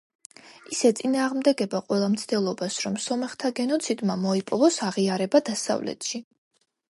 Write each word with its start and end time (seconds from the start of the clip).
ის 0.75 0.79
ეწინააღმდეგება 0.89 1.81
ყველა 1.91 2.07
მცდელობას, 2.13 2.77
რომ 2.87 2.97
სომეხთა 3.05 3.51
გენოციდმა 3.61 4.17
მოიპოვოს 4.23 4.79
აღიარება 4.91 5.43
დასავლეთში. 5.53 6.25